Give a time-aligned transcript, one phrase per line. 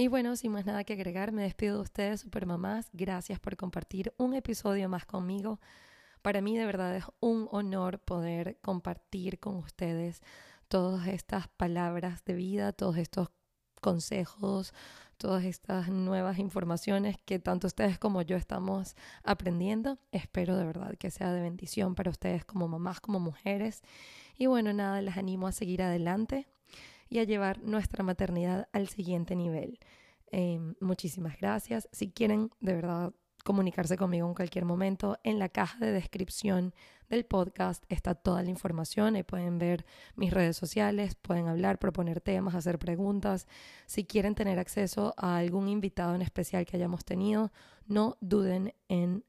[0.00, 2.88] Y bueno, sin más nada que agregar, me despido de ustedes, supermamás.
[2.94, 5.60] Gracias por compartir un episodio más conmigo.
[6.22, 10.22] Para mí de verdad es un honor poder compartir con ustedes
[10.68, 13.28] todas estas palabras de vida, todos estos
[13.82, 14.72] consejos,
[15.18, 19.98] todas estas nuevas informaciones que tanto ustedes como yo estamos aprendiendo.
[20.12, 23.82] Espero de verdad que sea de bendición para ustedes como mamás, como mujeres.
[24.38, 26.48] Y bueno, nada, les animo a seguir adelante
[27.10, 29.78] y a llevar nuestra maternidad al siguiente nivel.
[30.30, 31.88] Em, muchísimas gracias.
[31.92, 33.12] Si quieren de verdad
[33.44, 36.74] comunicarse conmigo en cualquier momento, en la caja de descripción
[37.08, 39.16] del podcast está toda la información.
[39.16, 39.84] Ahí pueden ver
[40.14, 43.48] mis redes sociales, pueden hablar, proponer temas, hacer preguntas.
[43.86, 47.50] Si quieren tener acceso a algún invitado en especial que hayamos tenido,
[47.86, 49.24] no duden en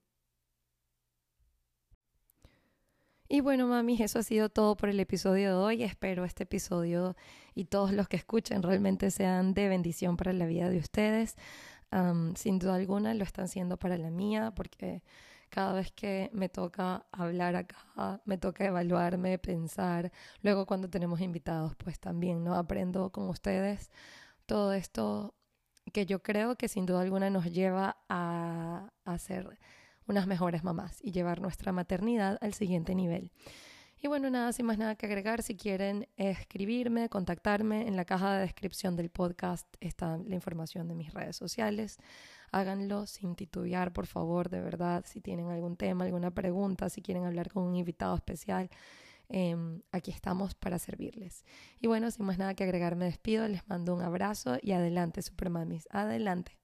[3.34, 5.84] Y bueno, mami, eso ha sido todo por el episodio de hoy.
[5.84, 7.16] Espero este episodio
[7.56, 11.38] y todos los que escuchen realmente sean de bendición para la vida de ustedes.
[12.36, 15.02] sin duda alguna lo están siendo para la mía, porque
[15.50, 20.12] cada vez que me toca hablar acá, me toca evaluarme, pensar.
[20.42, 22.56] Luego cuando tenemos invitados, pues también, ¿no?
[22.56, 23.92] Aprendo con ustedes
[24.46, 25.36] todo esto
[25.94, 29.58] que yo creo que sin duda alguna nos lleva a, ser
[30.12, 33.32] unas mejores mamás y llevar nuestra maternidad al siguiente nivel.
[34.04, 38.34] Y bueno, nada, sin más nada que agregar, si quieren escribirme, contactarme, en la caja
[38.34, 42.00] de descripción del podcast está la información de mis redes sociales.
[42.52, 45.06] Háganlo sin titubear, por favor, de verdad.
[45.08, 48.72] Si tienen algún tema, alguna pregunta, si quieren hablar con un invitado especial,
[49.30, 51.46] em, aquí estamos para servirles.
[51.80, 55.22] Y bueno, sin más nada que agregar, me despido, les mando un abrazo y adelante,
[55.22, 56.61] Supermamis, adelante.